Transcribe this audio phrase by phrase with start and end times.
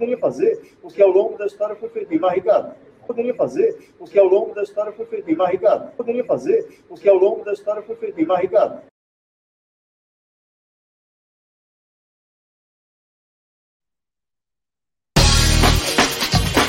[0.00, 2.74] poderia fazer o que ao longo da história foi feito em barrigada.
[3.06, 5.92] Poderia fazer o que ao longo da história foi feito em barrigada.
[5.96, 8.82] Poderia fazer o que ao longo da história foi feito em barrigada.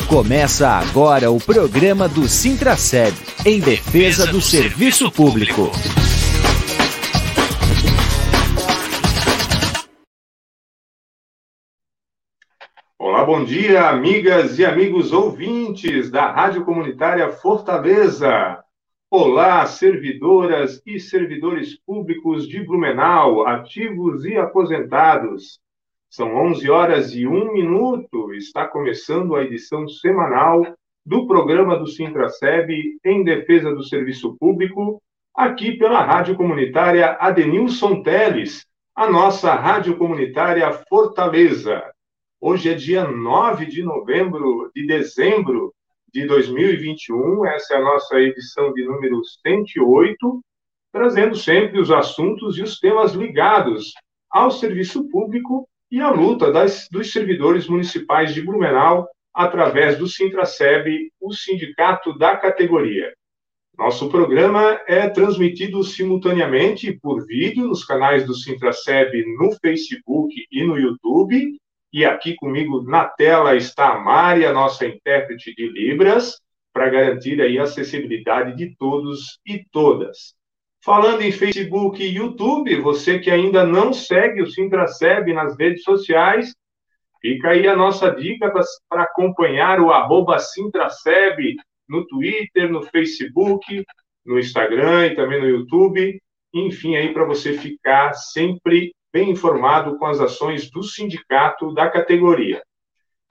[0.10, 5.72] Começa agora o programa do Sintraceb, em defesa do serviço público.
[13.04, 18.64] Olá, bom dia, amigas e amigos ouvintes da Rádio Comunitária Fortaleza.
[19.10, 25.60] Olá, servidoras e servidores públicos de Blumenau, ativos e aposentados.
[26.12, 28.36] São 11 horas e 1 minuto.
[28.36, 30.64] Está começando a edição semanal
[31.04, 35.02] do programa do Sintraceb em defesa do serviço público,
[35.36, 38.64] aqui pela Rádio Comunitária Adenilson Teles,
[38.96, 41.84] a nossa Rádio Comunitária Fortaleza.
[42.44, 45.72] Hoje é dia 9 de novembro de dezembro
[46.12, 47.46] de 2021.
[47.46, 50.42] Essa é a nossa edição de número 108,
[50.92, 53.94] trazendo sempre os assuntos e os temas ligados
[54.28, 61.12] ao serviço público e a luta das, dos servidores municipais de Blumenau através do Sintraceb,
[61.22, 63.14] o sindicato da categoria.
[63.78, 70.76] Nosso programa é transmitido simultaneamente por vídeo nos canais do Sintraceb no Facebook e no
[70.76, 71.62] YouTube.
[71.94, 76.42] E aqui comigo na tela está a Mari, a nossa intérprete de Libras,
[76.74, 80.34] para garantir aí a acessibilidade de todos e todas.
[80.84, 86.56] Falando em Facebook e YouTube, você que ainda não segue o Sintraceb nas redes sociais,
[87.22, 88.52] fica aí a nossa dica
[88.90, 90.38] para acompanhar o arroba
[91.88, 93.86] no Twitter, no Facebook,
[94.26, 96.22] no Instagram e também no YouTube.
[96.54, 102.62] Enfim, aí para você ficar sempre bem informado com as ações do sindicato da categoria.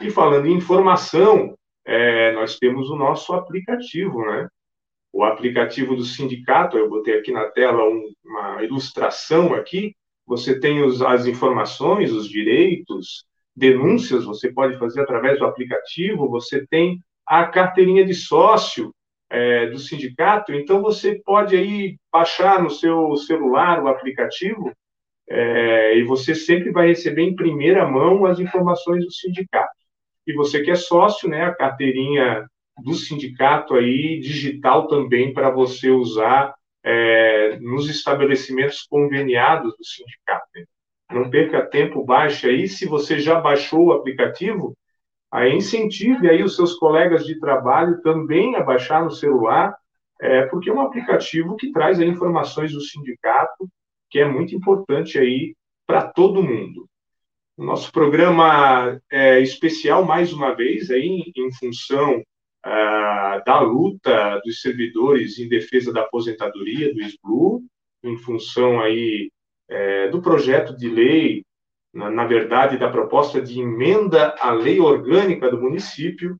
[0.00, 4.48] E falando em informação, é, nós temos o nosso aplicativo, né?
[5.12, 9.94] o aplicativo do sindicato, eu botei aqui na tela um, uma ilustração aqui,
[10.26, 13.24] você tem os, as informações, os direitos,
[13.56, 18.94] denúncias, você pode fazer através do aplicativo, você tem a carteirinha de sócio
[19.28, 24.72] é, do sindicato, então você pode aí baixar no seu celular o aplicativo
[25.30, 29.70] é, e você sempre vai receber em primeira mão as informações do sindicato.
[30.26, 32.44] E você que é sócio, né, a carteirinha
[32.82, 40.48] do sindicato aí digital também para você usar é, nos estabelecimentos conveniados do sindicato.
[41.12, 42.68] Não perca tempo, baixe aí.
[42.68, 44.76] Se você já baixou o aplicativo,
[45.30, 49.76] aí incentive aí os seus colegas de trabalho também a baixar no celular,
[50.20, 53.68] é, porque é um aplicativo que traz informações do sindicato,
[54.10, 55.54] que é muito importante aí
[55.86, 56.88] para todo mundo.
[57.56, 64.60] O nosso programa é especial, mais uma vez, aí, em função uh, da luta dos
[64.60, 67.62] servidores em defesa da aposentadoria do SBLU,
[68.02, 69.30] em função aí
[69.68, 71.44] é, do projeto de lei,
[71.92, 76.38] na, na, verdade, da proposta de emenda à lei orgânica do município,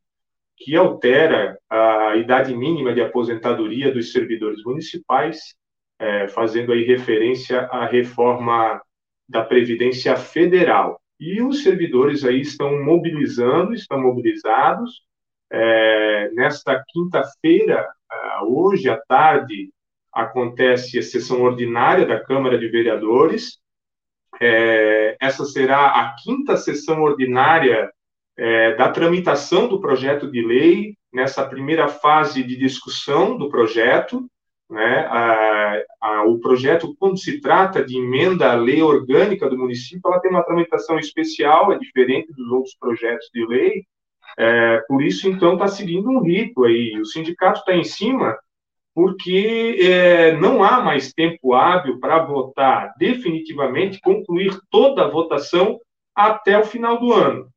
[0.56, 5.54] que altera a idade mínima de aposentadoria dos servidores municipais,
[6.00, 8.81] é, fazendo aí referência à reforma
[9.28, 10.99] da Previdência Federal.
[11.21, 15.03] E os servidores aí estão mobilizando, estão mobilizados,
[15.53, 19.71] é, nesta quinta-feira, é, hoje à tarde,
[20.12, 23.59] acontece a sessão ordinária da Câmara de Vereadores.
[24.41, 27.93] É, essa será a quinta sessão ordinária
[28.39, 34.27] é, da tramitação do projeto de lei, nessa primeira fase de discussão do projeto.
[34.70, 40.00] Né, a, a, o projeto, quando se trata de emenda à lei orgânica do município,
[40.04, 43.84] ela tem uma tramitação especial, é diferente dos outros projetos de lei,
[44.38, 46.98] é, por isso, então, está seguindo um rito aí.
[47.00, 48.38] O sindicato está em cima
[48.94, 55.78] porque é, não há mais tempo hábil para votar definitivamente, concluir toda a votação
[56.15, 57.48] até o final do ano,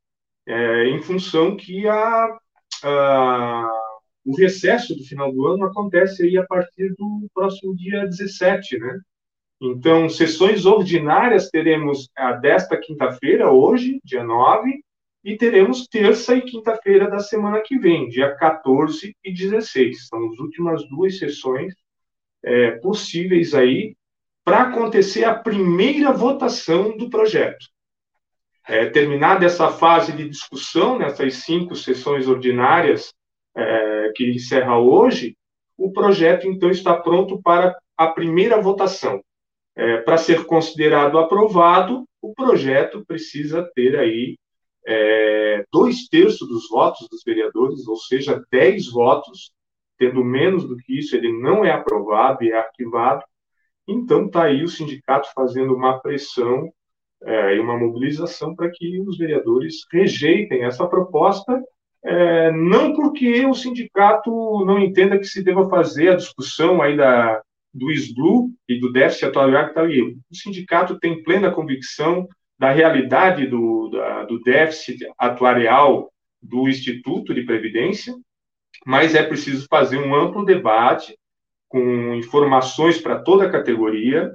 [0.46, 2.38] é, em função que a,
[2.84, 3.70] a,
[4.24, 8.98] o recesso do final do ano acontece aí a partir do próximo dia 17, né?
[9.60, 14.80] Então, sessões ordinárias teremos a desta quinta-feira, hoje, dia 9,
[15.22, 20.08] e teremos terça e quinta-feira da semana que vem, dia 14 e 16.
[20.08, 21.74] São as últimas duas sessões
[22.42, 23.96] é, possíveis aí
[24.44, 27.66] para acontecer a primeira votação do projeto.
[28.66, 33.14] É, terminada essa fase de discussão, nessas cinco sessões ordinárias
[33.56, 35.36] é, que encerra hoje,
[35.76, 39.22] o projeto então está pronto para a primeira votação.
[39.76, 44.36] É, para ser considerado aprovado, o projeto precisa ter aí
[44.86, 49.50] é, dois terços dos votos dos vereadores, ou seja, dez votos,
[49.98, 53.24] tendo menos do que isso, ele não é aprovado e é arquivado.
[53.86, 56.70] Então, está aí o sindicato fazendo uma pressão
[57.22, 61.62] é, e uma mobilização para que os vereadores rejeitem essa proposta,
[62.04, 64.30] é, não porque o sindicato
[64.66, 67.40] não entenda que se deva fazer a discussão aí da,
[67.72, 70.02] do SBLU e do déficit atuarial que está ali.
[70.02, 72.28] O sindicato tem plena convicção
[72.58, 76.12] da realidade do, da, do déficit atuarial
[76.42, 78.14] do Instituto de Previdência,
[78.86, 81.16] mas é preciso fazer um amplo debate
[81.68, 84.30] com informações para toda a categoria,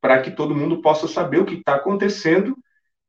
[0.00, 2.54] para que todo mundo possa saber o que está acontecendo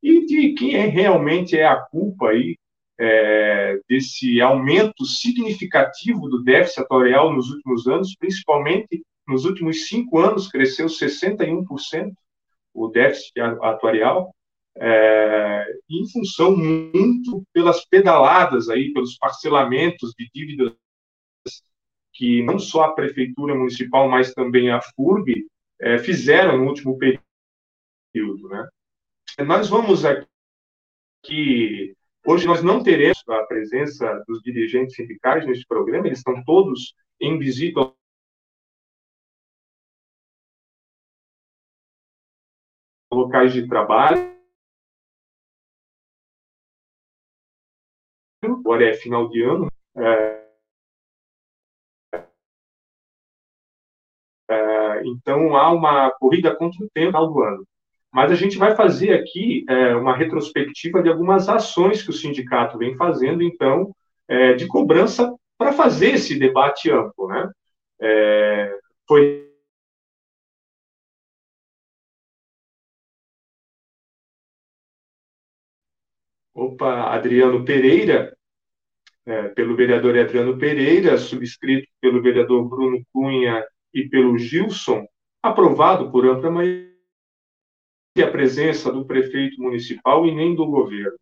[0.02, 2.58] e de quem é, realmente é a culpa aí
[3.02, 10.48] é, desse aumento significativo do déficit atuarial nos últimos anos, principalmente nos últimos cinco anos,
[10.48, 12.14] cresceu 61%
[12.74, 14.34] o déficit atuarial,
[14.78, 20.74] é, em função muito pelas pedaladas aí, pelos parcelamentos de dívidas
[22.14, 25.48] que não só a prefeitura municipal, mas também a FURB
[25.80, 28.68] é, fizeram no último período, né?
[29.40, 31.96] Nós vamos aqui
[32.26, 37.38] hoje nós não teremos a presença dos dirigentes sindicais neste programa, eles estão todos em
[37.38, 37.94] visita
[43.12, 44.32] locais de trabalho.
[48.44, 49.68] Agora é final de ano.
[49.96, 50.42] É,
[54.50, 57.68] é, então há uma corrida contra o tempo do ano.
[58.12, 62.78] Mas a gente vai fazer aqui é, uma retrospectiva de algumas ações que o sindicato
[62.78, 63.96] vem fazendo, então,
[64.28, 67.28] é, de cobrança para fazer esse debate amplo.
[67.28, 67.50] Né?
[68.02, 68.78] É,
[69.08, 69.50] foi
[76.54, 78.36] Opa, Adriano Pereira,
[79.26, 85.06] é, pelo vereador Adriano Pereira, subscrito pelo vereador Bruno Cunha e pelo Gilson,
[85.42, 86.91] aprovado por ampla maioria
[88.20, 91.18] a presença do prefeito municipal e nem do governo.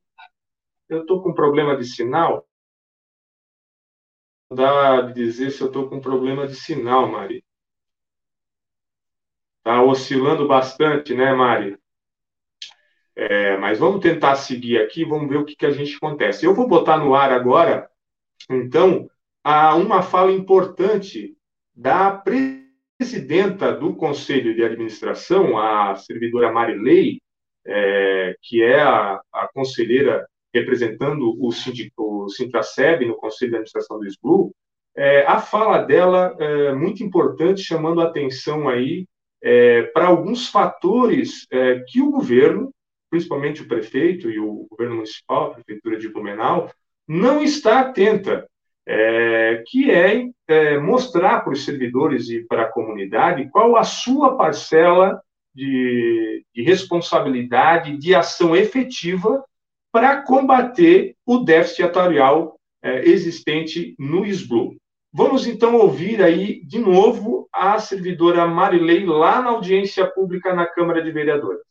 [0.87, 2.47] Eu estou com problema de sinal?
[4.49, 7.43] Não dá de dizer se eu estou com problema de sinal, Mari.
[9.59, 11.77] Está oscilando bastante, né, Mari?
[13.15, 16.45] É, mas vamos tentar seguir aqui, vamos ver o que, que a gente acontece.
[16.45, 17.87] Eu vou botar no ar agora,
[18.49, 19.07] então,
[19.43, 21.37] a uma fala importante
[21.75, 22.11] da
[22.99, 27.19] presidenta do Conselho de Administração, a servidora Marilei,
[27.65, 34.05] é, que é a, a, conselheira representando o, sindico, Sintraceb no Conselho de Administração do
[34.05, 34.51] SBLU,
[34.95, 39.07] é, a fala dela é muito importante, chamando a atenção aí
[39.41, 42.69] é, para alguns fatores é, que o governo
[43.09, 46.69] principalmente o prefeito e o governo municipal, a prefeitura de Blumenau,
[47.07, 48.47] não está atenta,
[48.91, 54.35] é, que é, é mostrar para os servidores e para a comunidade qual a sua
[54.35, 55.21] parcela
[55.53, 59.45] de, de responsabilidade, de ação efetiva
[59.91, 64.75] para combater o déficit atuarial é, existente no SBLU.
[65.13, 71.03] Vamos então ouvir aí de novo a servidora Marilei lá na audiência pública na Câmara
[71.03, 71.61] de Vereadores.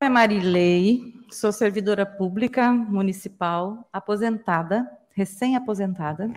[0.00, 4.84] É Marilei, sou servidora pública municipal, aposentada,
[5.14, 6.30] recém-aposentada.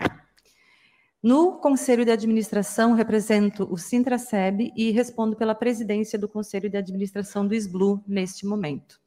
[1.22, 7.48] No Conselho de Administração, represento o Sintraceb e respondo pela presidência do Conselho de Administração
[7.48, 9.02] do SBLU neste momento.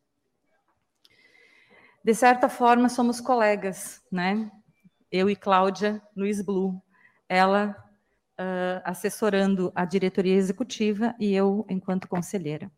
[2.03, 4.51] De certa forma, somos colegas, né?
[5.11, 6.83] Eu e Cláudia no SBLU.
[7.29, 7.77] Ela
[8.41, 12.71] uh, assessorando a diretoria executiva e eu enquanto conselheira.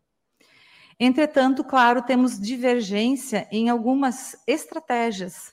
[0.99, 5.52] Entretanto, claro, temos divergência em algumas estratégias.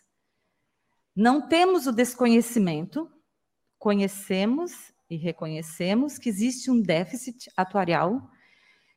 [1.15, 3.11] Não temos o desconhecimento,
[3.79, 8.31] conhecemos e reconhecemos que existe um déficit atuarial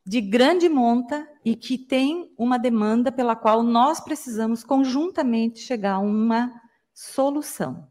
[0.06, 6.00] de grande monta e que tem uma demanda pela qual nós precisamos conjuntamente chegar a
[6.00, 6.54] uma
[6.94, 7.90] solução.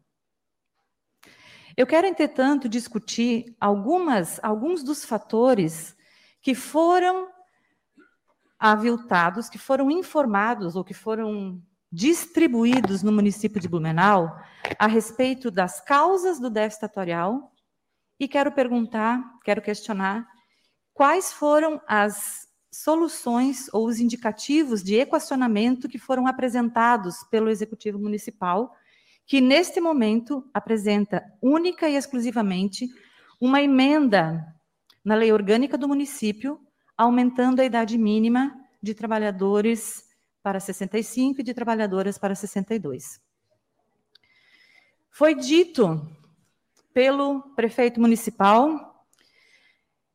[1.75, 5.95] Eu quero, entretanto, discutir algumas, alguns dos fatores
[6.41, 7.33] que foram
[8.63, 11.61] aviltados que foram informados ou que foram
[11.93, 14.35] distribuídos no município de Blumenau
[14.79, 17.51] a respeito das causas do déficit atuarial
[18.19, 20.27] e quero perguntar, quero questionar
[20.91, 28.75] quais foram as soluções ou os indicativos de equacionamento que foram apresentados pelo executivo municipal,
[29.27, 32.87] que neste momento apresenta única e exclusivamente
[33.39, 34.43] uma emenda
[35.05, 36.59] na lei orgânica do município
[36.97, 40.11] aumentando a idade mínima de trabalhadores
[40.43, 43.21] para 65 e de trabalhadoras para 62.
[45.09, 46.05] Foi dito
[46.93, 49.07] pelo prefeito municipal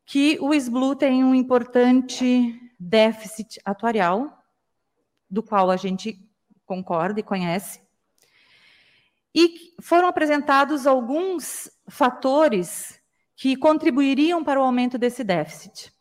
[0.04, 4.42] que o SBLU tem um importante déficit atuarial,
[5.28, 6.18] do qual a gente
[6.64, 7.80] concorda e conhece,
[9.34, 13.00] e foram apresentados alguns fatores
[13.36, 15.92] que contribuiriam para o aumento desse déficit.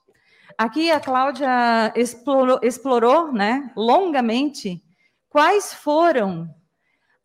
[0.57, 4.83] Aqui a Cláudia explorou, explorou né, longamente
[5.29, 6.49] quais foram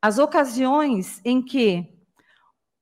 [0.03, 1.99] as ocasiões em que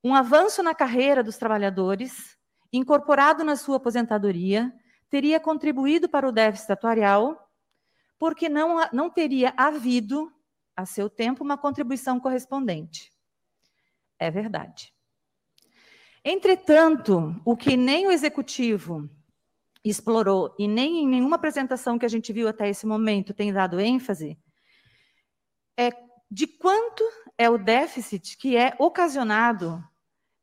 [0.03, 2.37] um avanço na carreira dos trabalhadores,
[2.73, 4.73] incorporado na sua aposentadoria,
[5.09, 7.49] teria contribuído para o déficit atuarial,
[8.19, 10.33] porque não, não teria havido,
[10.75, 13.13] a seu tempo, uma contribuição correspondente.
[14.19, 14.93] É verdade.
[16.25, 19.09] Entretanto, o que nem o executivo
[19.85, 23.81] explorou e nem em nenhuma apresentação que a gente viu até esse momento tem dado
[23.81, 24.39] ênfase
[25.79, 25.91] é
[26.31, 27.03] de quanto
[27.37, 29.83] é o déficit que é ocasionado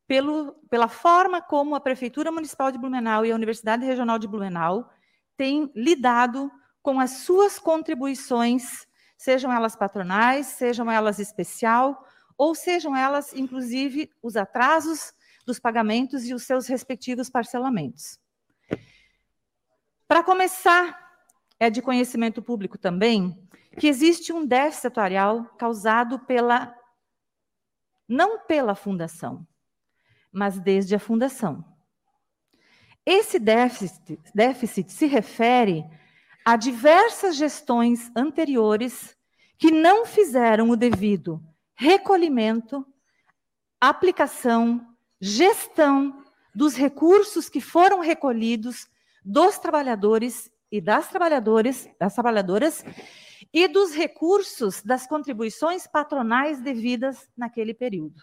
[0.08, 4.90] pelo, pela forma como a Prefeitura Municipal de Blumenau e a Universidade Regional de Blumenau
[5.36, 6.52] têm lidado
[6.82, 12.06] com as suas contribuições, sejam elas patronais, sejam elas especial,
[12.38, 15.14] ou sejam elas, inclusive, os atrasos
[15.46, 18.20] dos pagamentos e os seus respectivos parcelamentos.
[20.08, 20.98] Para começar,
[21.60, 23.38] é de conhecimento público também
[23.78, 26.74] que existe um déficit atuarial causado pela
[28.08, 29.46] não pela fundação,
[30.32, 31.66] mas desde a fundação.
[33.06, 35.86] Esse déficit, déficit se refere
[36.46, 39.14] a diversas gestões anteriores
[39.58, 41.44] que não fizeram o devido
[41.76, 42.86] recolhimento,
[43.80, 46.24] aplicação, gestão
[46.56, 48.88] dos recursos que foram recolhidos
[49.24, 52.84] dos trabalhadores e das trabalhadoras, das trabalhadoras
[53.54, 58.22] e dos recursos das contribuições patronais devidas naquele período.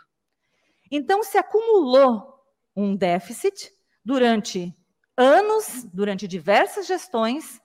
[0.91, 2.35] Então se acumulou
[2.77, 3.73] um déficit
[4.05, 4.75] durante
[5.17, 7.61] anos, durante diversas gestões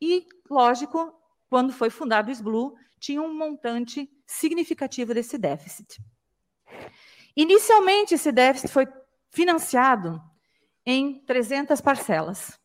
[0.00, 1.12] e, lógico,
[1.48, 6.00] quando foi fundado o SBLU, tinha um montante significativo desse déficit.
[7.36, 8.86] Inicialmente, esse déficit foi
[9.30, 10.22] financiado
[10.84, 12.58] em 300 parcelas.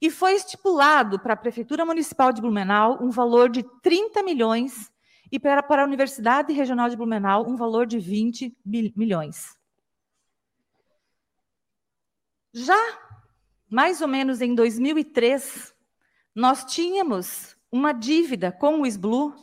[0.00, 4.90] E foi estipulado para a Prefeitura Municipal de Blumenau um valor de 30 milhões
[5.30, 9.56] e para, para a Universidade Regional de Blumenau um valor de 20 milhões.
[12.52, 12.78] Já
[13.68, 15.74] mais ou menos em 2003,
[16.34, 19.34] nós tínhamos uma dívida com o SBLU,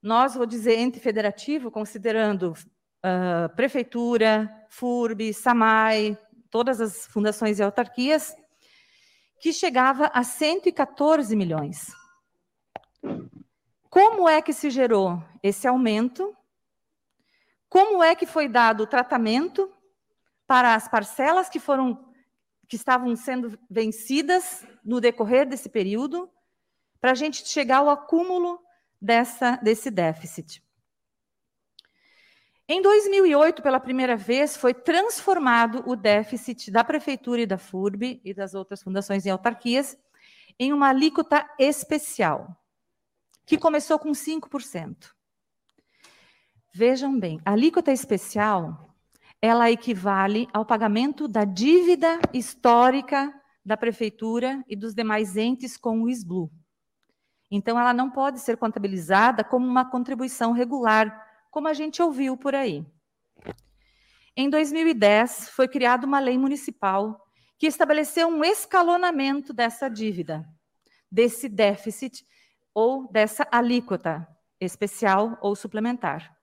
[0.00, 6.16] nós, vou dizer, ente federativo, considerando uh, prefeitura, FURB, SAMAI,
[6.48, 8.36] todas as fundações e autarquias,
[9.40, 11.92] que chegava a 114 milhões.
[13.88, 16.36] Como é que se gerou esse aumento?
[17.68, 19.72] Como é que foi dado o tratamento
[20.46, 22.06] para as parcelas que foram
[22.68, 26.30] que estavam sendo vencidas no decorrer desse período,
[27.00, 28.60] para a gente chegar ao acúmulo
[29.00, 30.62] dessa, desse déficit?
[32.70, 38.34] Em 2008, pela primeira vez, foi transformado o déficit da Prefeitura e da FURB e
[38.34, 39.96] das outras fundações e autarquias
[40.58, 42.54] em uma alíquota especial,
[43.46, 45.14] que começou com 5%.
[46.74, 48.94] Vejam bem, a alíquota especial,
[49.40, 53.32] ela equivale ao pagamento da dívida histórica
[53.64, 56.50] da Prefeitura e dos demais entes com o SBLU.
[57.50, 62.54] Então, ela não pode ser contabilizada como uma contribuição regular como a gente ouviu por
[62.54, 62.84] aí.
[64.36, 67.24] Em 2010, foi criada uma lei municipal
[67.58, 70.48] que estabeleceu um escalonamento dessa dívida,
[71.10, 72.24] desse déficit
[72.72, 74.26] ou dessa alíquota
[74.60, 76.36] especial ou suplementar,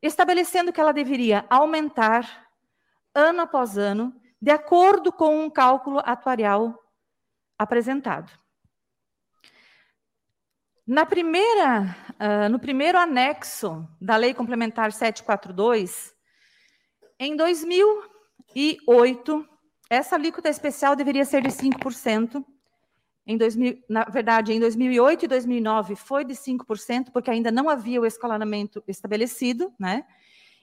[0.00, 2.46] estabelecendo que ela deveria aumentar
[3.14, 6.78] ano após ano, de acordo com um cálculo atuarial
[7.58, 8.30] apresentado.
[10.86, 16.14] Na primeira, uh, no primeiro anexo da Lei Complementar 742,
[17.18, 19.48] em 2008,
[19.90, 22.44] essa alíquota especial deveria ser de 5%.
[23.26, 28.00] Em 2000, na verdade, em 2008 e 2009 foi de 5%, porque ainda não havia
[28.00, 30.04] o escalonamento estabelecido, né?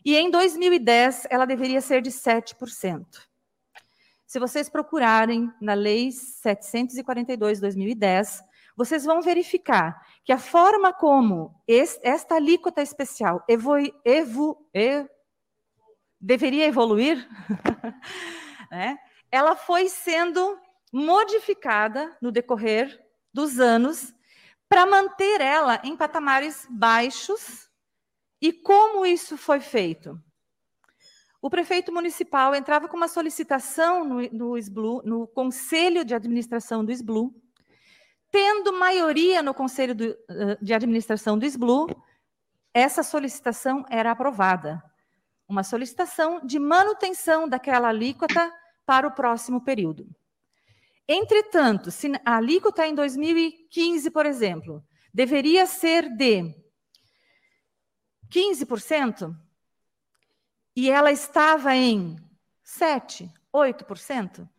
[0.05, 3.05] E em 2010 ela deveria ser de 7%.
[4.25, 8.41] Se vocês procurarem na Lei 742 de 2010,
[8.75, 13.73] vocês vão verificar que a forma como esta alíquota especial evo,
[14.05, 14.69] evo,
[16.19, 17.27] deveria evoluir,
[18.71, 18.97] né,
[19.29, 20.57] ela foi sendo
[20.91, 23.03] modificada no decorrer
[23.33, 24.13] dos anos
[24.69, 27.69] para manter ela em patamares baixos.
[28.41, 30.19] E como isso foi feito?
[31.41, 36.91] O prefeito municipal entrava com uma solicitação no, no SBLU, no Conselho de Administração do
[36.91, 37.35] SBLU,
[38.33, 40.17] tendo maioria no Conselho do,
[40.59, 41.85] de Administração do SBLU,
[42.73, 44.83] essa solicitação era aprovada.
[45.47, 48.51] Uma solicitação de manutenção daquela alíquota
[48.87, 50.09] para o próximo período.
[51.07, 56.55] Entretanto, se a alíquota em 2015, por exemplo, deveria ser de
[58.31, 59.31] 15%,
[60.75, 62.17] e ela estava em
[62.65, 64.49] 7%, 8%,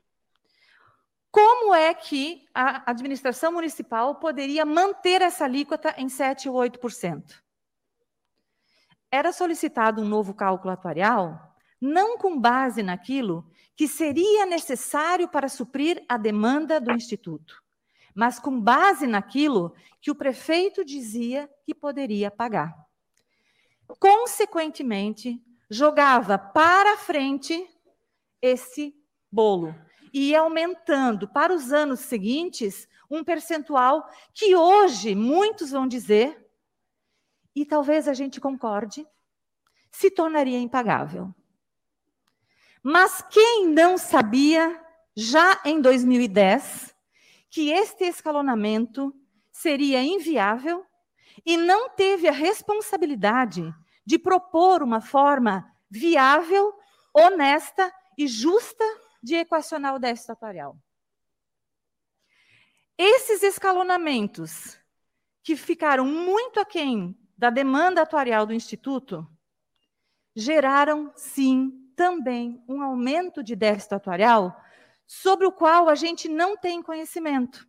[1.35, 7.43] como é que a administração municipal poderia manter essa alíquota em 7% ou 8%?
[9.11, 16.05] Era solicitado um novo cálculo atuarial, não com base naquilo que seria necessário para suprir
[16.09, 17.61] a demanda do Instituto,
[18.15, 22.73] mas com base naquilo que o prefeito dizia que poderia pagar.
[23.99, 27.69] Consequentemente, jogava para frente
[28.41, 28.95] esse
[29.33, 29.75] bolo
[30.15, 36.49] e aumentando para os anos seguintes um percentual que hoje muitos vão dizer,
[37.53, 39.05] e talvez a gente concorde,
[39.91, 41.35] se tornaria impagável.
[42.81, 44.81] Mas quem não sabia,
[45.17, 46.95] já em 2010,
[47.51, 49.13] que este escalonamento
[49.51, 50.87] seria inviável
[51.45, 53.75] e não teve a responsabilidade
[54.07, 56.73] de propor uma forma viável,
[57.13, 58.85] honesta e justa
[59.25, 60.79] de equacionar o déficit atuarial.
[62.99, 64.79] Esses escalonamentos,
[65.43, 69.27] que ficaram muito aquém da demanda atuarial do Instituto,
[70.37, 74.55] geraram, sim, também um aumento de déficit atuarial
[75.07, 77.67] sobre o qual a gente não tem conhecimento.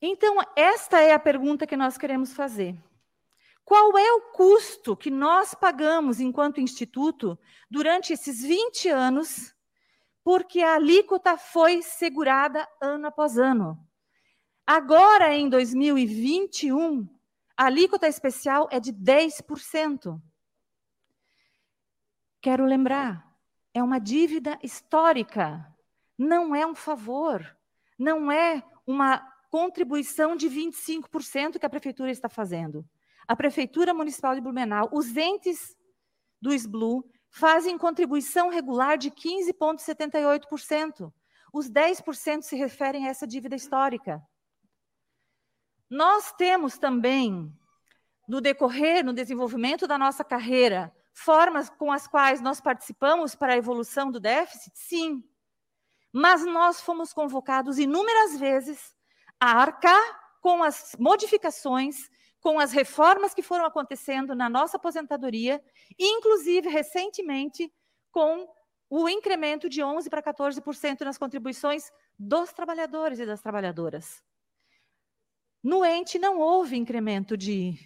[0.00, 2.76] Então, esta é a pergunta que nós queremos fazer.
[3.72, 7.38] Qual é o custo que nós pagamos enquanto instituto
[7.70, 9.56] durante esses 20 anos,
[10.22, 13.82] porque a alíquota foi segurada ano após ano?
[14.66, 17.08] Agora, em 2021,
[17.56, 20.20] a alíquota especial é de 10%.
[22.42, 23.26] Quero lembrar,
[23.72, 25.66] é uma dívida histórica,
[26.18, 27.56] não é um favor,
[27.98, 32.86] não é uma contribuição de 25% que a prefeitura está fazendo.
[33.32, 35.74] A prefeitura municipal de Blumenau, os entes
[36.38, 41.10] do SBLU fazem contribuição regular de 15,78%.
[41.50, 44.22] Os 10% se referem a essa dívida histórica.
[45.88, 47.50] Nós temos também,
[48.28, 53.56] no decorrer, no desenvolvimento da nossa carreira, formas com as quais nós participamos para a
[53.56, 54.78] evolução do déficit?
[54.78, 55.24] Sim.
[56.12, 58.94] Mas nós fomos convocados inúmeras vezes
[59.40, 62.10] a arcar com as modificações,
[62.42, 65.62] com as reformas que foram acontecendo na nossa aposentadoria,
[65.96, 67.72] inclusive recentemente
[68.10, 68.48] com
[68.90, 74.22] o incremento de 11 para 14% nas contribuições dos trabalhadores e das trabalhadoras.
[75.62, 77.78] No ente não houve incremento de,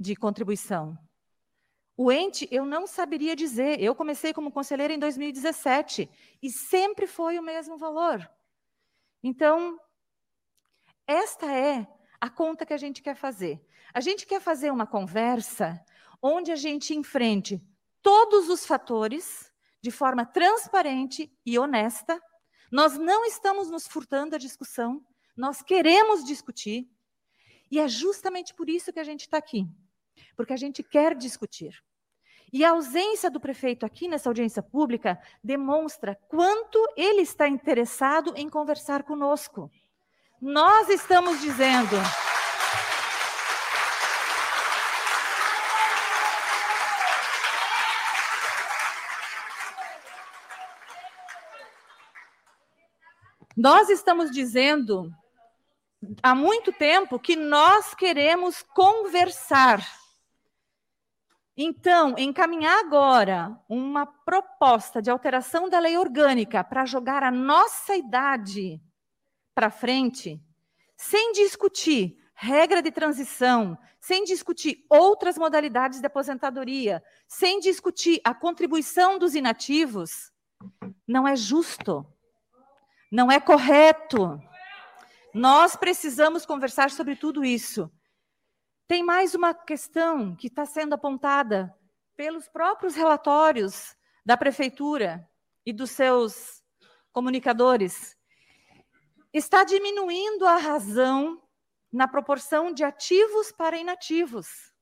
[0.00, 0.98] de contribuição.
[1.94, 3.80] O ente, eu não saberia dizer.
[3.80, 6.10] Eu comecei como conselheira em 2017
[6.42, 8.26] e sempre foi o mesmo valor.
[9.22, 9.78] Então,
[11.06, 11.86] esta é
[12.26, 13.60] a conta que a gente quer fazer.
[13.92, 15.82] A gente quer fazer uma conversa
[16.20, 17.62] onde a gente enfrente
[18.02, 22.20] todos os fatores de forma transparente e honesta.
[22.70, 25.04] Nós não estamos nos furtando a discussão,
[25.36, 26.88] nós queremos discutir.
[27.70, 29.66] E é justamente por isso que a gente está aqui
[30.36, 31.82] porque a gente quer discutir.
[32.52, 38.48] E a ausência do prefeito aqui nessa audiência pública demonstra quanto ele está interessado em
[38.48, 39.70] conversar conosco.
[40.40, 41.96] Nós estamos dizendo.
[53.56, 55.10] Nós estamos dizendo
[56.22, 59.80] há muito tempo que nós queremos conversar
[61.58, 68.78] então, encaminhar agora uma proposta de alteração da lei orgânica para jogar a nossa idade
[69.56, 70.38] para frente,
[70.98, 79.18] sem discutir regra de transição, sem discutir outras modalidades de aposentadoria, sem discutir a contribuição
[79.18, 80.30] dos inativos,
[81.08, 82.06] não é justo,
[83.10, 84.38] não é correto.
[85.32, 87.90] Nós precisamos conversar sobre tudo isso.
[88.86, 91.74] Tem mais uma questão que está sendo apontada
[92.14, 95.26] pelos próprios relatórios da prefeitura
[95.64, 96.62] e dos seus
[97.10, 98.15] comunicadores.
[99.38, 101.42] Está diminuindo a razão
[101.92, 104.72] na proporção de ativos para inativos.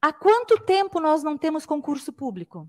[0.00, 2.68] Há quanto tempo nós não temos concurso público?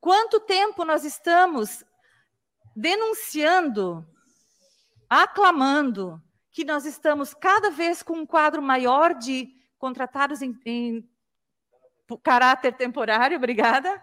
[0.00, 1.84] Quanto tempo nós estamos
[2.74, 4.04] denunciando,
[5.08, 11.08] aclamando que nós estamos cada vez com um quadro maior de contratados em, em
[12.22, 14.02] caráter temporário, obrigada.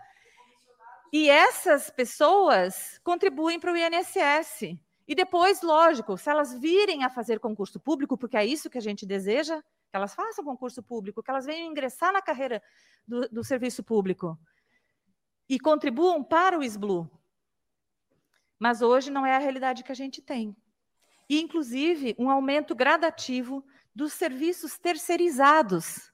[1.11, 4.77] E essas pessoas contribuem para o INSS.
[5.07, 8.81] E depois, lógico, se elas virem a fazer concurso público, porque é isso que a
[8.81, 12.61] gente deseja, que elas façam concurso público, que elas venham ingressar na carreira
[13.07, 14.39] do, do serviço público
[15.49, 17.09] e contribuam para o SBLU.
[18.59, 20.55] Mas hoje não é a realidade que a gente tem.
[21.27, 26.11] E, inclusive, um aumento gradativo dos serviços terceirizados.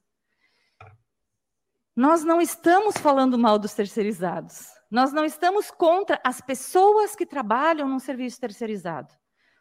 [1.94, 4.75] Nós não estamos falando mal dos terceirizados.
[4.90, 9.14] Nós não estamos contra as pessoas que trabalham num serviço terceirizado.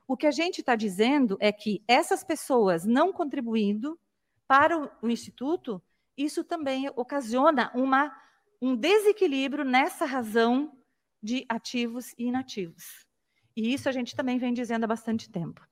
[0.06, 3.98] O que a gente está dizendo é que essas pessoas não contribuindo
[4.46, 5.82] para o, Instituto,
[6.16, 8.14] isso também ocasiona uma,
[8.60, 10.76] um desequilíbrio nessa razão
[11.22, 13.06] de ativos e inativos.
[13.56, 15.66] E isso a gente também vem dizendo há bastante tempo.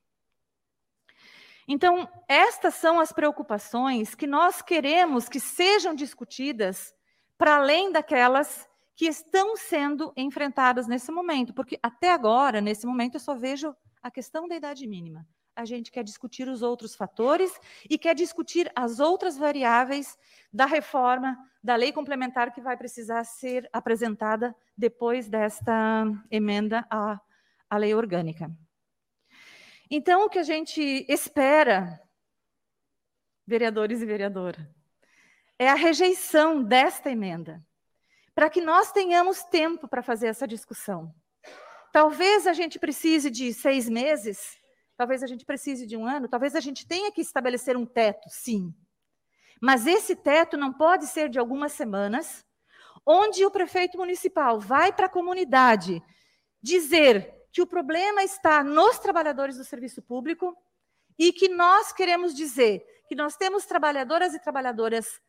[1.69, 6.95] Então, estas são as preocupações que nós queremos que sejam discutidas
[7.37, 8.69] para além daquelas
[9.03, 14.13] que estão sendo enfrentadas nesse momento, porque até agora, nesse momento, eu só vejo a
[14.13, 15.27] questão da idade mínima.
[15.57, 17.53] A gente quer discutir os outros fatores
[17.91, 20.17] e quer discutir as outras variáveis
[20.53, 27.21] da reforma da lei complementar que vai precisar ser apresentada depois desta emenda à,
[27.69, 28.57] à lei orgânica.
[29.91, 32.01] Então, o que a gente espera,
[33.45, 34.73] vereadores e vereadora,
[35.59, 37.61] é a rejeição desta emenda
[38.35, 41.15] para que nós tenhamos tempo para fazer essa discussão.
[41.93, 44.57] Talvez a gente precise de seis meses,
[44.97, 48.29] talvez a gente precise de um ano, talvez a gente tenha que estabelecer um teto,
[48.31, 48.75] sim.
[49.61, 52.45] Mas esse teto não pode ser de algumas semanas,
[53.07, 56.03] onde o prefeito municipal vai para a comunidade
[56.63, 60.57] dizer que o problema está nos trabalhadores do serviço público
[61.19, 65.21] e que nós queremos dizer que nós temos trabalhadoras e trabalhadoras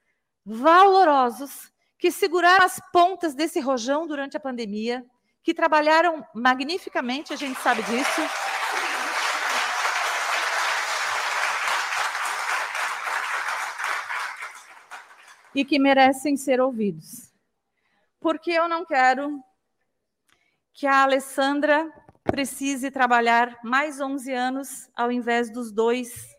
[0.46, 1.73] valorosos
[2.04, 5.06] que seguraram as pontas desse rojão durante a pandemia,
[5.42, 8.22] que trabalharam magnificamente, a gente sabe disso.
[15.56, 17.34] E que merecem ser ouvidos.
[18.20, 19.42] Porque eu não quero
[20.74, 21.90] que a Alessandra
[22.22, 26.36] precise trabalhar mais 11 anos ao invés dos dois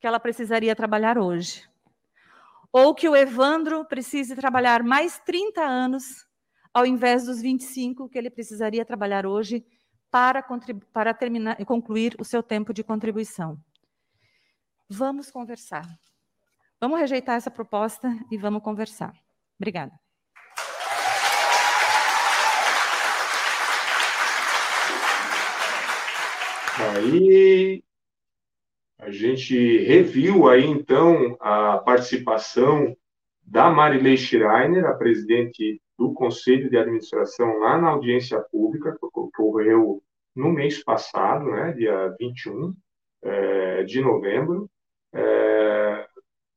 [0.00, 1.68] que ela precisaria trabalhar hoje
[2.78, 6.26] ou que o Evandro precise trabalhar mais 30 anos
[6.74, 9.64] ao invés dos 25 que ele precisaria trabalhar hoje
[10.10, 10.44] para,
[10.92, 13.58] para terminar, concluir o seu tempo de contribuição.
[14.90, 15.86] Vamos conversar.
[16.78, 19.14] Vamos rejeitar essa proposta e vamos conversar.
[19.58, 19.98] Obrigada.
[26.94, 27.82] Aí
[28.98, 32.96] a gente reviu aí, então, a participação
[33.42, 40.02] da Marilei Schreiner, a presidente do Conselho de Administração, lá na audiência pública, que ocorreu
[40.34, 42.74] no mês passado, né, dia 21
[43.22, 44.68] é, de novembro,
[45.14, 46.06] é,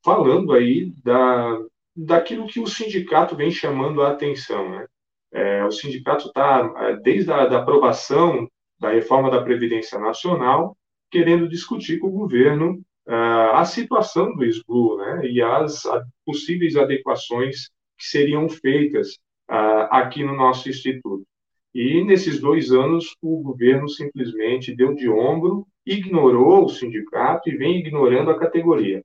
[0.03, 1.59] falando aí da,
[1.95, 4.69] daquilo que o sindicato vem chamando a atenção.
[4.69, 4.87] Né?
[5.31, 8.49] É, o sindicato está, desde a da aprovação
[8.79, 10.75] da reforma da Previdência Nacional,
[11.11, 15.83] querendo discutir com o governo uh, a situação do SBLU né, e as
[16.25, 19.13] possíveis adequações que seriam feitas
[19.49, 21.25] uh, aqui no nosso instituto.
[21.73, 27.79] E nesses dois anos, o governo simplesmente deu de ombro, ignorou o sindicato e vem
[27.79, 29.03] ignorando a categoria.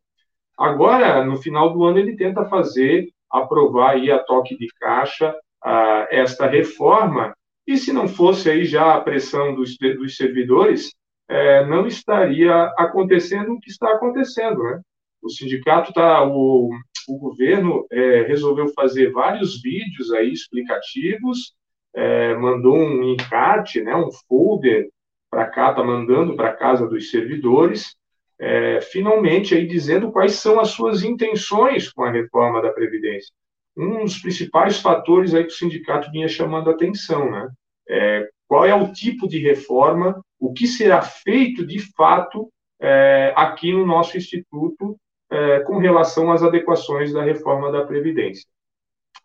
[0.57, 6.07] Agora, no final do ano, ele tenta fazer, aprovar aí a toque de caixa uh,
[6.11, 7.35] esta reforma,
[7.67, 10.95] e se não fosse aí já a pressão dos, dos servidores,
[11.29, 14.81] é, não estaria acontecendo o que está acontecendo, né?
[15.23, 16.71] O sindicato está, o,
[17.09, 21.55] o governo é, resolveu fazer vários vídeos aí explicativos,
[21.95, 24.89] é, mandou um encarte, né, um folder
[25.31, 27.97] para cá, está mandando para casa dos servidores,
[28.39, 33.33] é, finalmente aí dizendo quais são as suas intenções com a reforma da Previdência.
[33.77, 37.49] Um dos principais fatores aí que o sindicato vinha chamando a atenção, né?
[37.89, 42.49] É, qual é o tipo de reforma, o que será feito de fato
[42.81, 44.97] é, aqui no nosso Instituto
[45.29, 48.47] é, com relação às adequações da reforma da Previdência.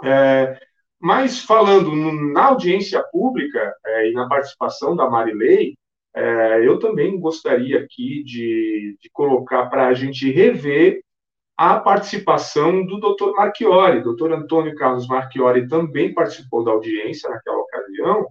[0.04, 0.60] É,
[1.00, 5.76] mas falando no, na audiência pública é, e na participação da Marilei,
[6.16, 11.02] é, eu também gostaria aqui de, de colocar para a gente rever
[11.56, 13.32] a participação do Dr.
[13.36, 14.02] Marchiori.
[14.02, 14.34] Dr.
[14.34, 18.26] Antônio Carlos Marchiori também participou da audiência naquela ocasião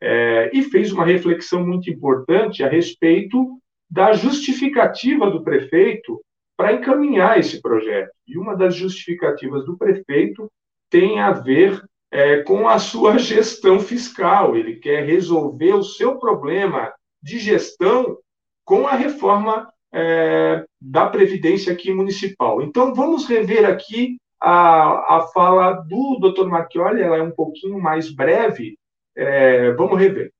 [0.00, 3.58] é, e fez uma reflexão muito importante a respeito
[3.90, 6.20] da justificativa do prefeito
[6.56, 8.10] para encaminhar esse projeto.
[8.26, 10.50] E uma das justificativas do prefeito
[10.90, 14.56] tem a ver é, com a sua gestão fiscal.
[14.56, 18.18] Ele quer resolver o seu problema de gestão
[18.64, 22.62] com a reforma é, da Previdência aqui municipal.
[22.62, 26.46] Então, vamos rever aqui a, a fala do Dr.
[26.46, 28.76] Marchioli, ela é um pouquinho mais breve,
[29.16, 30.32] é, vamos rever.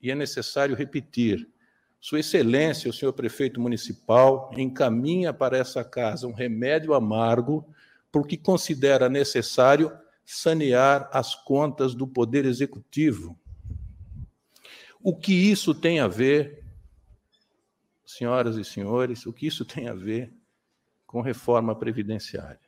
[0.00, 1.48] E é necessário repetir.
[2.00, 7.68] Sua Excelência, o senhor prefeito municipal, encaminha para essa casa um remédio amargo,
[8.10, 9.92] porque considera necessário
[10.24, 13.38] sanear as contas do Poder Executivo.
[15.00, 16.64] O que isso tem a ver
[18.04, 20.32] senhoras e senhores, o que isso tem a ver
[21.06, 22.60] com reforma previdenciária.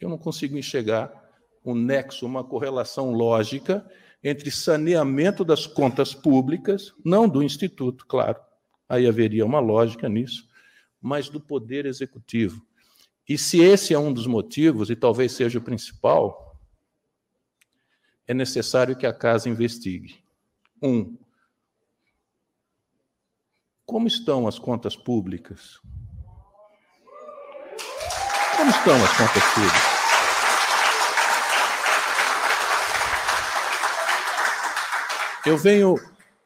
[0.00, 1.23] Eu não consigo enxergar
[1.64, 3.88] um nexo, uma correlação lógica
[4.22, 8.38] entre saneamento das contas públicas, não do Instituto, claro,
[8.88, 10.48] aí haveria uma lógica nisso,
[11.00, 12.64] mas do Poder Executivo.
[13.28, 16.58] E se esse é um dos motivos, e talvez seja o principal,
[18.26, 20.22] é necessário que a casa investigue.
[20.82, 21.16] Um,
[23.86, 25.78] como estão as contas públicas?
[28.56, 29.93] Como estão as contas públicas?
[35.46, 35.96] Eu venho,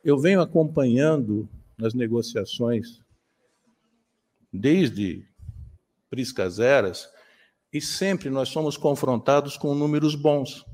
[0.04, 3.00] eu venho acompanhando nas negociações
[4.52, 5.24] desde
[6.10, 7.08] Priscas Eras
[7.72, 10.64] e sempre nós somos confrontados com números bons.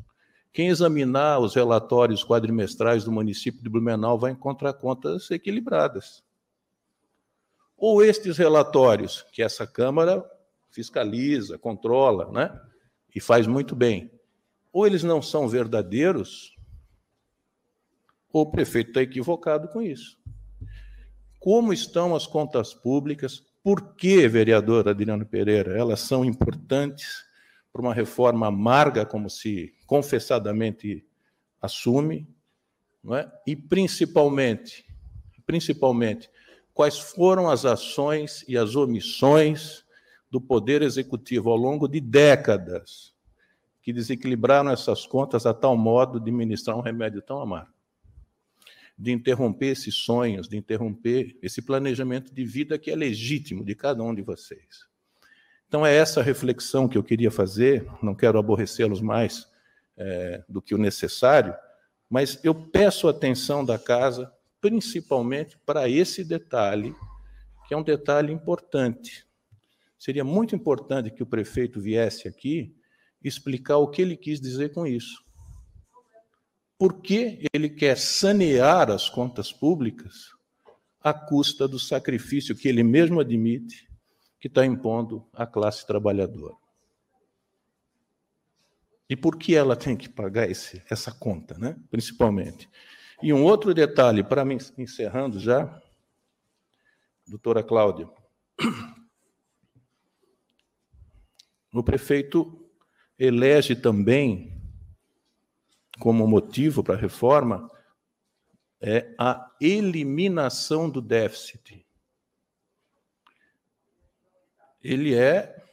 [0.53, 6.23] Quem examinar os relatórios quadrimestrais do município de Blumenau vai encontrar contas equilibradas
[7.77, 10.25] ou estes relatórios que essa Câmara
[10.71, 12.59] fiscaliza, controla, né?
[13.15, 14.11] E faz muito bem.
[14.73, 16.54] Ou eles não são verdadeiros,
[18.41, 20.19] o prefeito está equivocado com isso.
[21.39, 23.45] Como estão as contas públicas?
[23.63, 27.25] Por que, vereador Adriano Pereira, elas são importantes
[27.73, 31.07] para uma reforma amarga, como se confessadamente
[31.63, 32.29] assume,
[33.03, 33.31] não é?
[33.47, 34.85] e principalmente,
[35.47, 36.29] principalmente,
[36.73, 39.85] quais foram as ações e as omissões
[40.29, 43.15] do Poder Executivo ao longo de décadas
[43.81, 47.74] que desequilibraram essas contas a tal modo de ministrar um remédio tão amargo,
[48.97, 54.03] de interromper esses sonhos, de interromper esse planejamento de vida que é legítimo de cada
[54.03, 54.87] um de vocês.
[55.67, 59.49] Então, é essa reflexão que eu queria fazer, não quero aborrecê-los mais
[59.97, 61.55] é, do que o necessário,
[62.09, 66.95] mas eu peço atenção da casa principalmente para esse detalhe,
[67.67, 69.27] que é um detalhe importante.
[69.99, 72.75] Seria muito importante que o prefeito viesse aqui
[73.23, 75.25] explicar o que ele quis dizer com isso.
[76.79, 80.31] Por que ele quer sanear as contas públicas
[81.01, 83.89] à custa do sacrifício que ele mesmo admite
[84.41, 86.55] que está impondo à classe trabalhadora?
[89.09, 91.77] E por que ela tem que pagar esse, essa conta, né?
[91.91, 92.69] principalmente?
[93.23, 95.81] E um outro detalhe, para mim, encerrando já,
[97.27, 98.09] doutora Cláudia,
[101.73, 102.71] o prefeito
[103.19, 104.54] elege também,
[105.99, 107.71] como motivo para a reforma,
[108.81, 111.87] é a eliminação do déficit.
[114.83, 115.65] Ele é,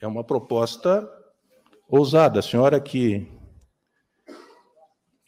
[0.00, 1.08] é uma proposta
[1.88, 2.40] ousada.
[2.40, 3.26] A senhora que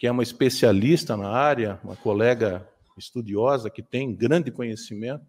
[0.02, 5.24] que é uma especialista na área, uma colega estudiosa que tem grande conhecimento,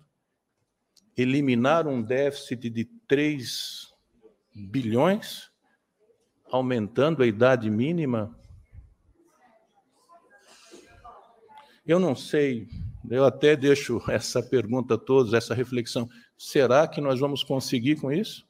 [1.15, 3.93] eliminar um déficit de 3
[4.51, 5.51] bilhões,
[6.51, 8.35] aumentando a idade mínima.
[11.85, 12.69] Eu não sei,
[13.09, 16.09] eu até deixo essa pergunta a todos, essa reflexão.
[16.37, 18.47] Será que nós vamos conseguir com isso?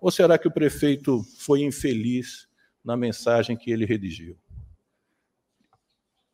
[0.00, 2.48] Ou será que o prefeito foi infeliz
[2.84, 4.38] na mensagem que ele redigiu?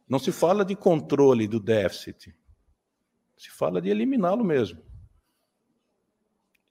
[0.06, 2.34] Não se fala de controle do déficit,
[3.34, 4.82] se fala de eliminá-lo mesmo.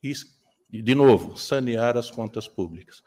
[0.03, 0.13] E,
[0.71, 3.03] de novo, sanear as contas públicas.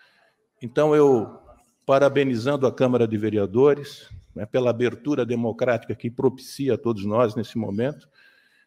[0.60, 1.38] Então, eu,
[1.86, 7.56] parabenizando a Câmara de Vereadores né, pela abertura democrática que propicia a todos nós nesse
[7.58, 8.08] momento,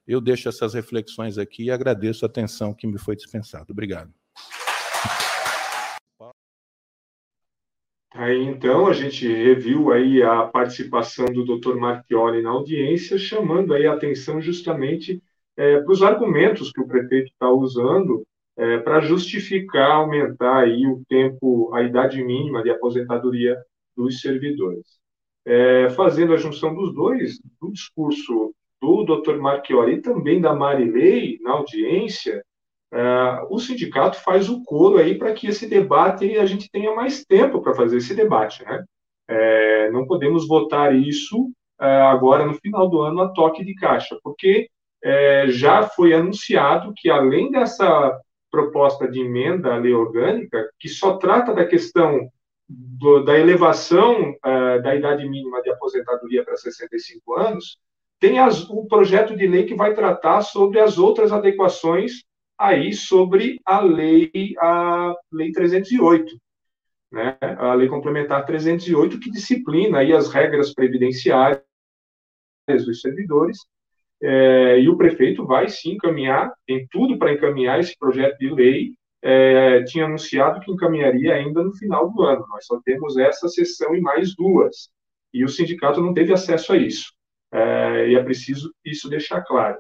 [0.08, 3.66] eu deixo essas reflexões aqui e agradeço a atenção que me foi dispensada.
[3.70, 4.12] Obrigado.
[8.14, 11.76] Aí, então, a gente reviu aí a participação do Dr.
[11.76, 15.22] Marchioli na audiência, chamando aí a atenção justamente
[15.56, 18.26] é, para os argumentos que o prefeito está usando
[18.58, 23.56] é, para justificar aumentar aí o tempo, a idade mínima de aposentadoria
[23.96, 24.98] dos servidores.
[25.50, 29.38] É, fazendo a junção dos dois, do discurso do Dr.
[29.38, 32.44] Marchiori e também da Marilei na audiência,
[32.92, 37.24] é, o sindicato faz o coro aí para que esse debate a gente tenha mais
[37.24, 38.84] tempo para fazer esse debate, né?
[39.30, 44.18] É, não podemos votar isso é, agora no final do ano a toque de caixa,
[44.22, 44.68] porque
[45.04, 48.20] é, já foi anunciado que além dessa
[48.52, 52.30] proposta de emenda à lei orgânica, que só trata da questão
[52.68, 57.78] do, da elevação uh, da idade mínima de aposentadoria para 65 anos,
[58.20, 62.24] tem as, um projeto de lei que vai tratar sobre as outras adequações
[62.58, 66.36] aí sobre a lei, a lei 308,
[67.12, 67.38] né?
[67.42, 71.62] a lei complementar 308, que disciplina aí as regras previdenciárias
[72.68, 73.60] dos servidores
[74.22, 78.94] é, e o prefeito vai sim encaminhar, tem tudo para encaminhar esse projeto de lei.
[79.30, 82.46] É, tinha anunciado que encaminharia ainda no final do ano.
[82.48, 84.90] Nós só temos essa sessão e mais duas.
[85.34, 87.12] E o sindicato não teve acesso a isso.
[87.52, 89.78] É, e é preciso isso deixar claro.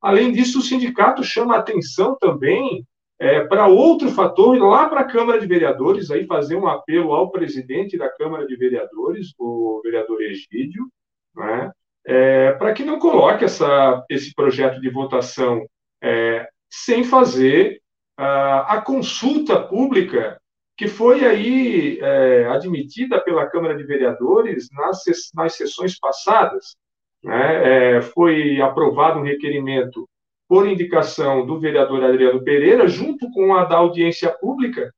[0.00, 2.86] Além disso, o sindicato chama atenção também
[3.18, 7.30] é, para outro fator, lá para a Câmara de Vereadores, aí fazer um apelo ao
[7.30, 10.86] presidente da Câmara de Vereadores, o vereador Egídio,
[11.34, 11.70] né,
[12.06, 15.66] é, para que não coloque essa, esse projeto de votação
[16.02, 17.80] é, sem fazer
[18.16, 20.40] a, consulta pública
[20.76, 25.02] que foi aí é, admitida pela Câmara de Vereadores nas,
[25.34, 26.76] nas sessões passadas.
[27.24, 27.96] Né?
[27.96, 30.06] É, foi aprovado um requerimento
[30.48, 34.92] por indicação do vereador Adriano Pereira, junto com a da audiência pública,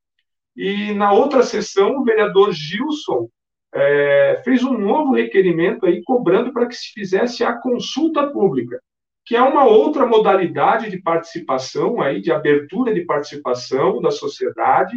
[0.55, 3.29] e na outra sessão o vereador Gilson
[3.73, 8.81] é, fez um novo requerimento aí cobrando para que se fizesse a consulta pública,
[9.29, 14.97] que é uma outra modalidade de participação aí, de abertura de participação da sociedade,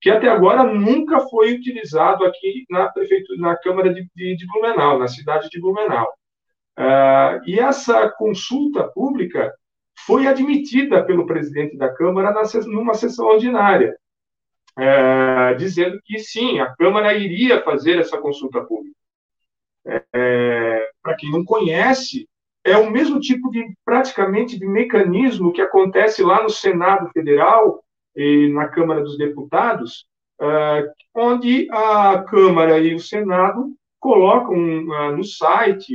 [0.00, 4.98] que até agora nunca foi utilizado aqui na prefeitura, na Câmara de, de, de Blumenau,
[4.98, 6.08] na cidade de Blumenau.
[6.78, 9.52] Uh, e essa consulta pública
[10.06, 13.94] foi admitida pelo presidente da Câmara na, numa sessão ordinária
[14.78, 18.96] é, dizendo que sim, a Câmara iria fazer essa consulta pública.
[20.14, 22.26] É, Para quem não conhece,
[22.66, 27.82] é o mesmo tipo de, praticamente, de mecanismo que acontece lá no Senado Federal
[28.14, 30.04] e na Câmara dos Deputados,
[30.40, 35.92] é, onde a Câmara e o Senado colocam uh, no site,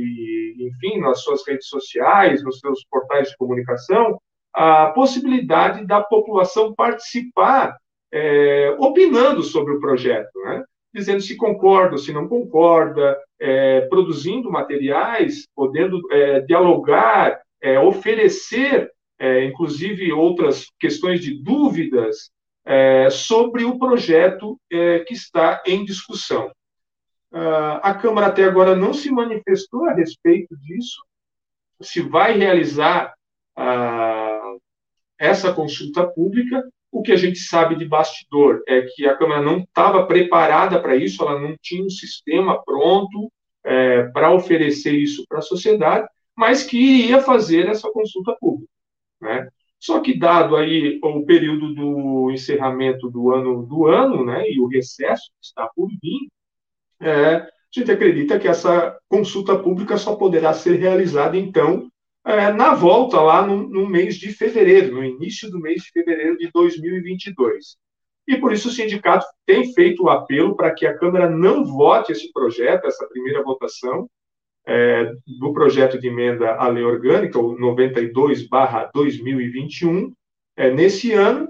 [0.58, 4.18] enfim, nas suas redes sociais, nos seus portais de comunicação,
[4.52, 7.76] a possibilidade da população participar
[8.12, 10.62] é, opinando sobre o projeto, né?
[10.94, 19.44] dizendo se concorda se não concorda, é, produzindo materiais, podendo é, dialogar, é, oferecer, é,
[19.44, 22.30] inclusive, outras questões de dúvidas
[22.64, 26.50] é, sobre o projeto que está em discussão.
[27.32, 31.02] Uh, a Câmara até agora não se manifestou a respeito disso,
[31.80, 33.14] se vai realizar
[33.58, 34.60] uh,
[35.18, 39.60] essa consulta pública, o que a gente sabe de bastidor é que a Câmara não
[39.60, 43.32] estava preparada para isso, ela não tinha um sistema pronto
[43.64, 48.70] é, para oferecer isso para a sociedade, mas que iria fazer essa consulta pública.
[49.20, 49.48] Né?
[49.80, 54.68] Só que, dado aí o período do encerramento do ano, do ano né, e o
[54.68, 56.28] recesso que está por vir,
[57.00, 61.90] é, a gente acredita que essa consulta pública só poderá ser realizada, então,
[62.24, 66.38] é, na volta lá no, no, mês de fevereiro, no início do mês de fevereiro
[66.38, 67.76] de 2022.
[68.28, 72.12] E por isso o sindicato tem feito o apelo para que a Câmara não vote
[72.12, 74.08] esse projeto, essa primeira votação
[74.64, 80.12] é, do projeto de emenda à lei orgânica, o 92/2021,
[80.56, 81.46] é, nesse ano,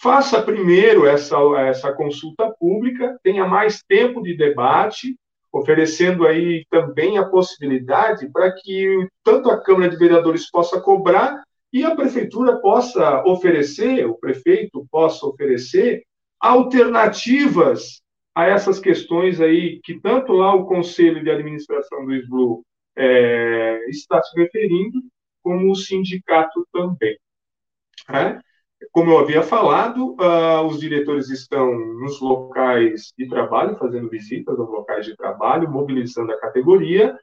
[0.00, 5.14] faça primeiro essa, essa consulta pública, tenha mais tempo de debate,
[5.52, 11.42] oferecendo aí também a possibilidade para que tanto a Câmara de Vereadores possa cobrar
[11.72, 16.02] e a prefeitura possa oferecer, o prefeito possa oferecer
[16.40, 18.02] alternativas
[18.34, 22.64] a essas questões aí que tanto lá o Conselho de Administração do SBLU
[22.96, 25.02] é, está se referindo,
[25.42, 27.16] como o sindicato também.
[28.08, 28.38] É?
[28.90, 34.68] Como eu havia falado, uh, os diretores estão nos locais de trabalho, fazendo visitas aos
[34.68, 37.16] locais de trabalho, mobilizando a categoria.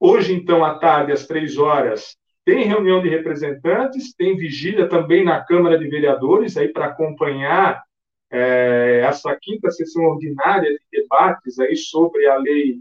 [0.00, 5.44] Hoje, então, à tarde, às três horas, tem reunião de representantes, tem vigília também na
[5.44, 7.82] Câmara de Vereadores, aí para acompanhar
[8.30, 12.80] é, essa quinta sessão ordinária de debates aí sobre a lei,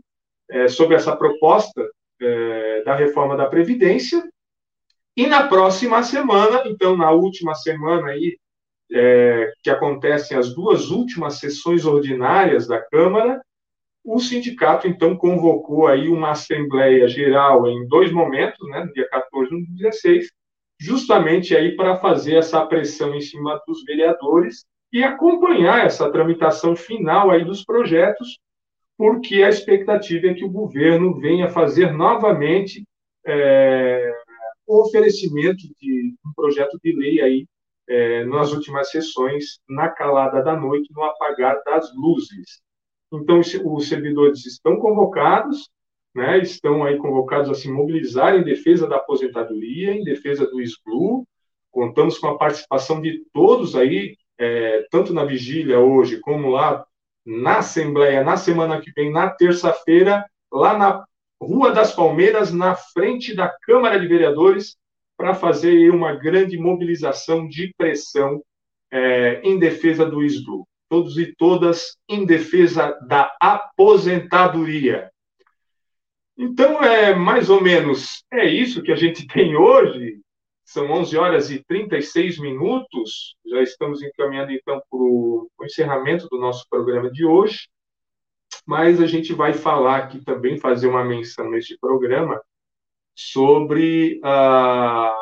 [0.50, 1.88] é, sobre essa proposta
[2.20, 4.24] é, da reforma da Previdência.
[5.22, 8.40] E na próxima semana, então, na última semana aí,
[8.92, 13.40] é, que acontecem as duas últimas sessões ordinárias da Câmara,
[14.04, 19.54] o sindicato, então, convocou aí uma Assembleia Geral em dois momentos, né, no dia 14
[19.54, 20.32] e no dia 16,
[20.80, 27.30] justamente aí para fazer essa pressão em cima dos vereadores e acompanhar essa tramitação final
[27.30, 28.40] aí dos projetos,
[28.98, 32.84] porque a expectativa é que o governo venha fazer novamente
[33.24, 34.21] é,
[34.72, 37.46] o oferecimento de um projeto de lei aí
[37.90, 42.62] é, nas últimas sessões, na calada da noite, no apagar das luzes.
[43.12, 45.70] Então, os servidores estão convocados,
[46.16, 51.28] né, estão aí convocados a se mobilizar em defesa da aposentadoria, em defesa do SBLU.
[51.70, 56.86] Contamos com a participação de todos aí, é, tanto na vigília hoje, como lá
[57.26, 61.04] na Assembleia, na semana que vem, na terça-feira, lá na
[61.42, 64.78] Rua das Palmeiras, na frente da Câmara de Vereadores,
[65.18, 68.44] para fazer uma grande mobilização de pressão
[68.92, 70.68] é, em defesa do SBLU.
[70.88, 75.10] Todos e todas em defesa da aposentadoria.
[76.38, 80.20] Então, é mais ou menos é isso que a gente tem hoje.
[80.64, 83.36] São 11 horas e 36 minutos.
[83.46, 87.68] Já estamos encaminhando, então, para o encerramento do nosso programa de hoje.
[88.66, 92.42] Mas a gente vai falar aqui também, fazer uma menção neste programa
[93.16, 95.14] sobre ah,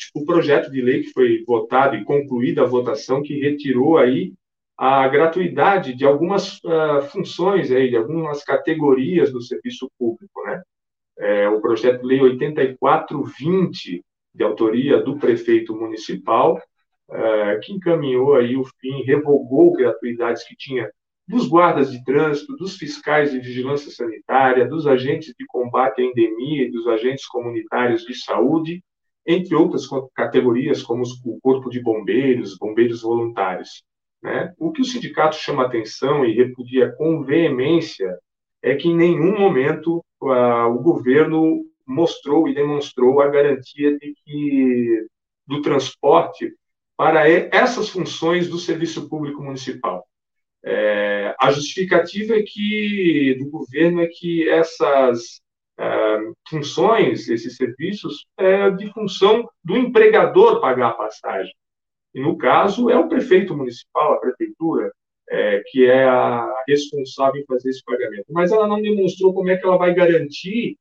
[0.00, 4.32] tipo, o projeto de lei que foi votado e concluída a votação, que retirou aí
[4.76, 10.42] a gratuidade de algumas uh, funções, aí, de algumas categorias do serviço público.
[10.44, 10.62] Né?
[11.18, 14.02] É, o projeto de lei 8420,
[14.34, 16.56] de autoria do prefeito municipal,
[17.10, 20.90] uh, que encaminhou aí o fim, revogou gratuidades que tinha
[21.30, 26.64] dos guardas de trânsito, dos fiscais de vigilância sanitária, dos agentes de combate à endemia
[26.64, 28.82] e dos agentes comunitários de saúde,
[29.24, 33.84] entre outras categorias, como o Corpo de Bombeiros, bombeiros voluntários.
[34.20, 34.52] Né?
[34.58, 38.18] O que o sindicato chama atenção e repudia com veemência
[38.60, 45.06] é que em nenhum momento uh, o governo mostrou e demonstrou a garantia de que
[45.46, 46.52] do transporte
[46.96, 50.04] para essas funções do serviço público municipal.
[50.64, 55.40] É, a justificativa é que do governo é que essas
[55.78, 61.54] uh, funções, esses serviços, é de função do empregador pagar a passagem.
[62.14, 64.92] E, no caso, é o prefeito municipal, a prefeitura,
[65.30, 68.26] é, que é a responsável em fazer esse pagamento.
[68.30, 70.76] Mas ela não demonstrou como é que ela vai garantir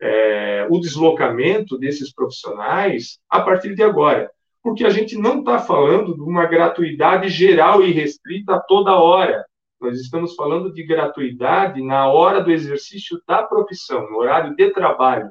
[0.00, 4.30] é, o deslocamento desses profissionais a partir de agora.
[4.64, 9.44] Porque a gente não está falando de uma gratuidade geral e restrita a toda hora.
[9.78, 15.30] Nós estamos falando de gratuidade na hora do exercício da profissão, no horário de trabalho.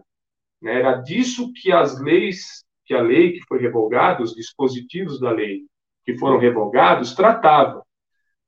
[0.62, 0.80] Né?
[0.80, 5.62] Era disso que as leis que a lei que foi revogada, os dispositivos da lei
[6.06, 7.84] que foram revogados, tratava.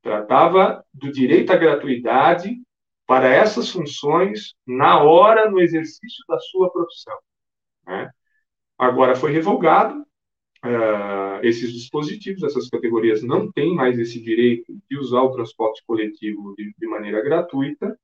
[0.03, 2.61] Tratava do direito à gratuidade
[3.07, 7.17] para essas funções na hora, no exercício da sua profissão.
[7.87, 8.11] Né?
[8.77, 10.04] Agora foi revogado
[10.65, 16.55] uh, esses dispositivos, essas categorias não têm mais esse direito de usar o transporte coletivo
[16.57, 17.97] de, de maneira gratuita.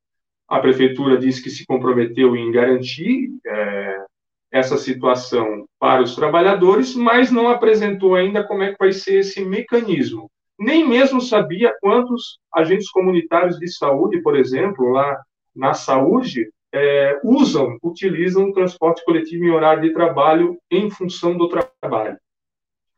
[0.47, 4.05] A prefeitura disse que se comprometeu em garantir uh,
[4.51, 9.43] essa situação para os trabalhadores, mas não apresentou ainda como é que vai ser esse
[9.43, 10.29] mecanismo.
[10.59, 15.19] Nem mesmo sabia quantos agentes comunitários de saúde, por exemplo, lá
[15.55, 21.49] na saúde, é, usam, utilizam o transporte coletivo em horário de trabalho em função do
[21.49, 22.17] trabalho.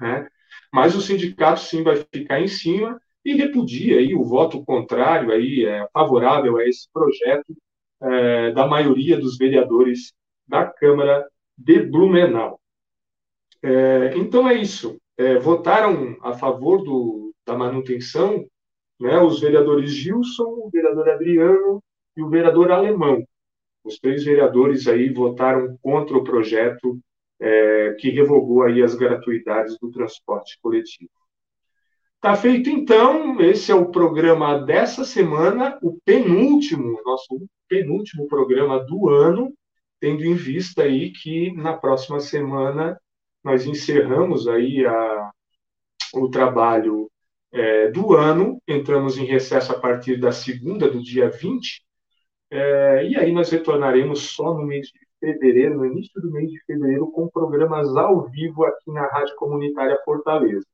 [0.04, 0.28] Né?
[0.72, 5.66] Mas o sindicato sim vai ficar em cima e repudia aí o voto contrário aí
[5.66, 7.56] é favorável a esse projeto
[8.02, 10.14] é, da maioria dos vereadores
[10.46, 11.26] da Câmara
[11.58, 12.60] de Blumenau.
[13.62, 14.98] É, então é isso.
[15.18, 18.46] É, votaram a favor do, da manutenção
[19.00, 21.82] né, os vereadores Gilson, o vereador Adriano
[22.18, 23.24] e o vereador Alemão.
[23.86, 27.00] Os três vereadores aí votaram contra o projeto
[27.44, 31.12] é, que revogou aí as gratuidades do transporte coletivo.
[32.22, 39.10] Tá feito então, esse é o programa dessa semana, o penúltimo, nosso penúltimo programa do
[39.10, 39.54] ano
[40.04, 43.00] tendo em vista aí que na próxima semana
[43.42, 45.32] nós encerramos aí a,
[46.14, 47.10] o trabalho
[47.54, 51.82] é, do ano, entramos em recesso a partir da segunda, do dia 20,
[52.52, 56.60] é, e aí nós retornaremos só no mês de fevereiro, no início do mês de
[56.66, 60.66] fevereiro, com programas ao vivo aqui na Rádio Comunitária Fortaleza.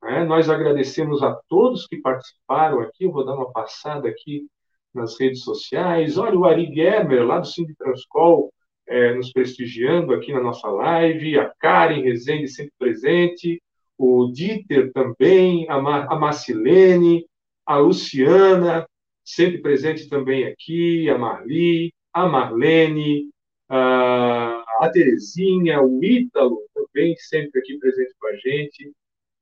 [0.00, 0.24] Né?
[0.24, 3.08] Nós agradecemos a todos que participaram aqui.
[3.08, 4.46] Vou dar uma passada aqui
[4.94, 6.16] nas redes sociais.
[6.16, 8.52] Olha, o Ari Germer, lá do Cine Transcol,
[8.86, 11.38] é, nos prestigiando aqui na nossa live.
[11.38, 13.60] A Karen Rezende, sempre presente.
[13.98, 15.68] O Dieter também.
[15.68, 17.26] A, a Marcilene.
[17.66, 18.86] A Luciana,
[19.24, 21.10] sempre presente também aqui.
[21.10, 21.92] A Marli.
[22.12, 23.28] A Marlene.
[23.70, 25.80] A, a Terezinha.
[25.80, 28.92] O Ítalo, também sempre aqui presente com a gente.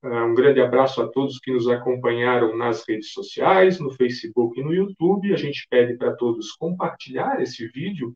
[0.02, 4.62] Ah, um grande abraço a todos que nos acompanharam nas redes sociais, no Facebook e
[4.62, 5.32] no YouTube.
[5.32, 8.14] A gente pede para todos compartilhar esse vídeo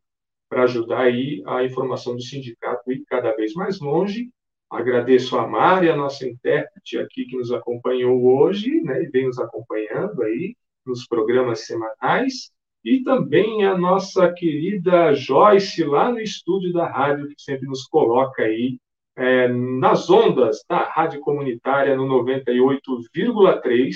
[0.49, 4.31] para ajudar aí a informação do sindicato ir cada vez mais longe.
[4.71, 9.39] Agradeço a Mari, a nossa intérprete aqui que nos acompanhou hoje, né, e vem nos
[9.39, 10.55] acompanhando aí
[10.85, 12.51] nos programas semanais,
[12.85, 18.43] e também a nossa querida Joyce lá no estúdio da rádio que sempre nos coloca
[18.43, 18.79] aí
[19.17, 23.95] é, nas ondas da Rádio Comunitária no 98,3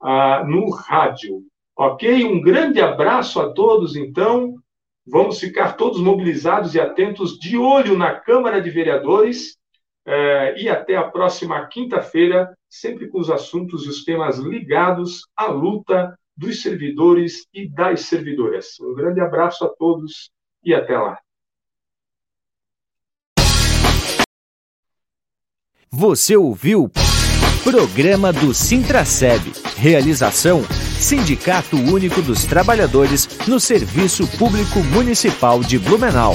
[0.00, 1.42] ah, no rádio.
[1.76, 2.24] Ok?
[2.24, 4.56] Um grande abraço a todos, então.
[5.06, 9.56] Vamos ficar todos mobilizados e atentos, de olho na Câmara de Vereadores.
[10.04, 15.46] É, e até a próxima quinta-feira, sempre com os assuntos e os temas ligados à
[15.46, 18.78] luta dos servidores e das servidoras.
[18.80, 20.30] Um grande abraço a todos
[20.64, 21.18] e até lá.
[25.90, 26.90] Você ouviu
[27.62, 29.40] Programa do Sintraceb.
[29.76, 30.64] Realização
[30.98, 36.34] Sindicato Único dos Trabalhadores no Serviço Público Municipal de Blumenau.